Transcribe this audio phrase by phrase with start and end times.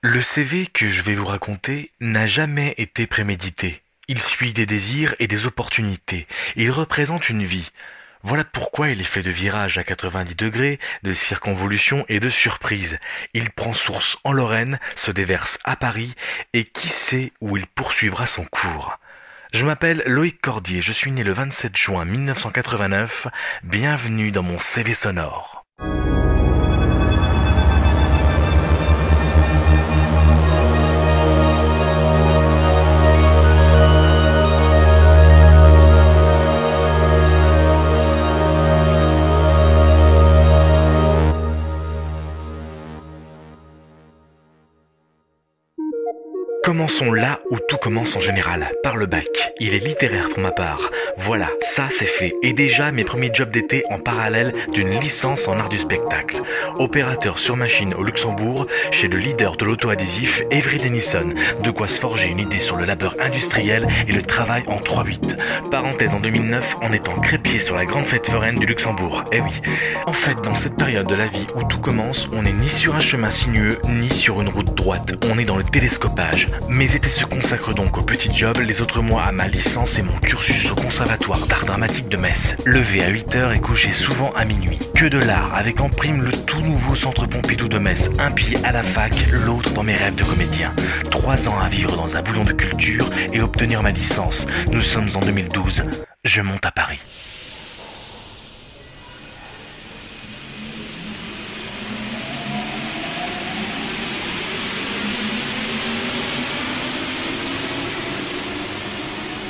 [0.00, 3.82] Le CV que je vais vous raconter n'a jamais été prémédité.
[4.06, 6.28] Il suit des désirs et des opportunités.
[6.54, 7.72] Il représente une vie.
[8.22, 13.00] Voilà pourquoi il est fait de virages à 90 degrés, de circonvolutions et de surprises.
[13.34, 16.14] Il prend source en Lorraine, se déverse à Paris,
[16.52, 19.00] et qui sait où il poursuivra son cours.
[19.52, 23.26] Je m'appelle Loïc Cordier, je suis né le 27 juin 1989.
[23.64, 25.66] Bienvenue dans mon CV sonore.
[46.08, 46.37] thank you
[46.68, 49.54] Commençons là où tout commence en général, par le bac.
[49.58, 50.90] Il est littéraire pour ma part.
[51.16, 52.34] Voilà, ça c'est fait.
[52.42, 56.42] Et déjà mes premiers jobs d'été en parallèle d'une licence en art du spectacle.
[56.76, 61.30] Opérateur sur machine au Luxembourg, chez le leader de l'auto-adhésif, Avery Dennison.
[61.62, 65.38] De quoi se forger une idée sur le labeur industriel et le travail en 3-8.
[65.70, 69.24] Parenthèse en 2009 en étant crépier sur la grande fête foraine du Luxembourg.
[69.32, 69.62] Eh oui.
[70.04, 72.94] En fait, dans cette période de la vie où tout commence, on n'est ni sur
[72.94, 75.14] un chemin sinueux, ni sur une route droite.
[75.32, 76.48] On est dans le télescopage.
[76.68, 80.02] Mes étés se consacrent donc au petit job, les autres mois à ma licence et
[80.02, 82.56] mon cursus au conservatoire d'art dramatique de Metz.
[82.64, 84.78] Levé à 8h et couché souvent à minuit.
[84.94, 88.56] Que de l'art, avec en prime le tout nouveau centre Pompidou de Metz, un pied
[88.64, 89.12] à la fac,
[89.44, 90.72] l'autre dans mes rêves de comédien.
[91.10, 94.46] Trois ans à vivre dans un boulon de culture et obtenir ma licence.
[94.70, 95.84] Nous sommes en 2012.
[96.24, 97.00] Je monte à Paris.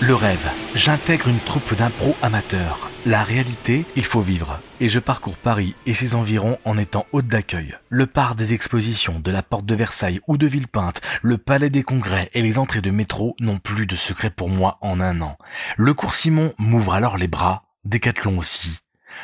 [0.01, 2.89] Le rêve, j'intègre une troupe d'impro amateurs.
[3.05, 4.61] La réalité, il faut vivre.
[4.79, 7.75] Et je parcours Paris et ses environs en étant hôte d'accueil.
[7.89, 11.83] Le parc des expositions, de la porte de Versailles ou de Villepinte, le palais des
[11.83, 15.37] congrès et les entrées de métro n'ont plus de secret pour moi en un an.
[15.77, 18.79] Le cours Simon m'ouvre alors les bras, Décathlon aussi.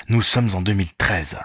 [0.08, 1.38] Nous sommes en 2013.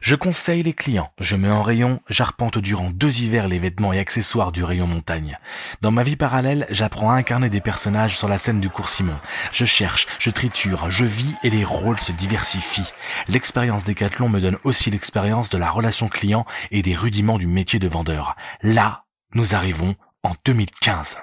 [0.00, 3.98] Je conseille les clients, je mets en rayon, j'arpente durant deux hivers les vêtements et
[3.98, 5.38] accessoires du rayon montagne.
[5.80, 9.18] Dans ma vie parallèle, j'apprends à incarner des personnages sur la scène du cours Simon.
[9.52, 12.92] Je cherche, je triture, je vis et les rôles se diversifient.
[13.28, 17.78] L'expérience Décathlon me donne aussi l'expérience de la relation client et des rudiments du métier
[17.78, 18.36] de vendeur.
[18.62, 19.04] Là,
[19.34, 21.18] nous arrivons en 2015.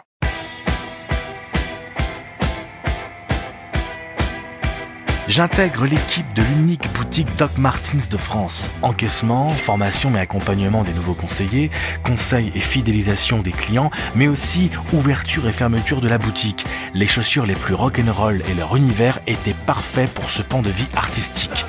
[5.29, 8.71] J'intègre l'équipe de l'unique boutique Doc Martins de France.
[8.81, 11.69] Encaissement, formation et accompagnement des nouveaux conseillers,
[12.03, 16.65] conseil et fidélisation des clients, mais aussi ouverture et fermeture de la boutique.
[16.95, 20.87] Les chaussures les plus rock'n'roll et leur univers étaient parfaits pour ce pan de vie
[20.95, 21.63] artistique.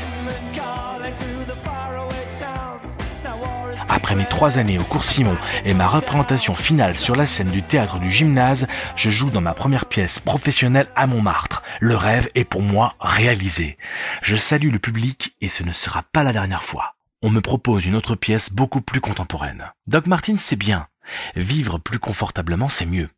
[4.10, 7.62] Après mes trois années au cours Simon et ma représentation finale sur la scène du
[7.62, 8.66] théâtre du gymnase,
[8.96, 11.62] je joue dans ma première pièce professionnelle à Montmartre.
[11.78, 13.78] Le rêve est pour moi réalisé.
[14.20, 16.96] Je salue le public et ce ne sera pas la dernière fois.
[17.22, 19.70] On me propose une autre pièce beaucoup plus contemporaine.
[19.86, 20.88] Doc Martin, c'est bien,
[21.36, 23.08] Vivre plus confortablement, c'est mieux.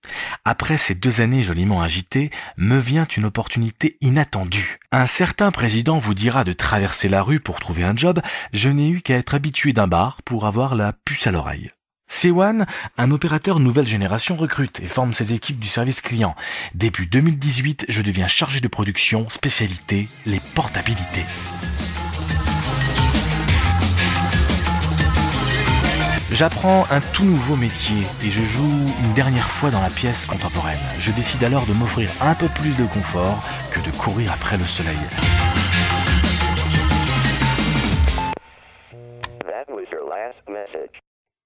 [0.45, 4.79] Après ces deux années joliment agitées, me vient une opportunité inattendue.
[4.91, 8.21] Un certain président vous dira de traverser la rue pour trouver un job,
[8.53, 11.71] je n'ai eu qu'à être habitué d'un bar pour avoir la puce à l'oreille.
[12.09, 12.67] Sewan,
[12.99, 16.35] un opérateur nouvelle génération recrute et forme ses équipes du service client.
[16.75, 21.25] Début 2018, je deviens chargé de production, spécialité, les portabilités.
[26.34, 30.78] J'apprends un tout nouveau métier et je joue une dernière fois dans la pièce contemporaine.
[30.98, 34.65] Je décide alors de m'offrir un peu plus de confort que de courir après le
[34.65, 34.97] soleil.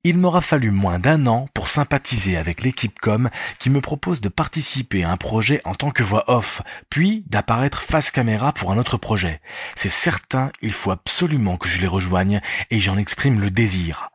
[0.04, 4.28] Il m'aura fallu moins d'un an pour sympathiser avec l'équipe com qui me propose de
[4.28, 8.78] participer à un projet en tant que voix off, puis d'apparaître face caméra pour un
[8.78, 9.40] autre projet.
[9.74, 14.10] C'est certain, il faut absolument que je les rejoigne et j'en exprime le désir.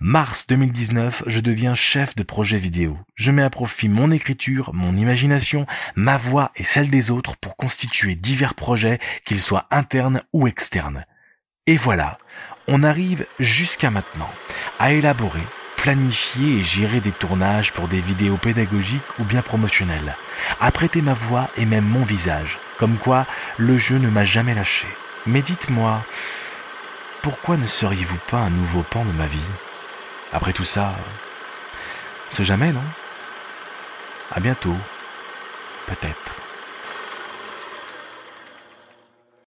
[0.00, 2.98] Mars 2019, je deviens chef de projet vidéo.
[3.14, 5.66] Je mets à profit mon écriture, mon imagination,
[5.96, 11.04] ma voix et celle des autres pour constituer divers projets, qu'ils soient internes ou externes.
[11.66, 12.18] Et voilà,
[12.68, 14.30] on arrive jusqu'à maintenant
[14.78, 15.42] à élaborer,
[15.76, 20.16] planifier et gérer des tournages pour des vidéos pédagogiques ou bien promotionnelles,
[20.60, 23.26] à prêter ma voix et même mon visage, comme quoi
[23.58, 24.86] le jeu ne m'a jamais lâché.
[25.26, 26.02] Mais dites-moi,
[27.24, 29.38] pourquoi ne seriez-vous pas un nouveau pan de ma vie?
[30.30, 30.92] Après tout ça,
[32.28, 32.84] ce jamais, non?
[34.30, 34.76] À bientôt,
[35.86, 36.43] peut-être.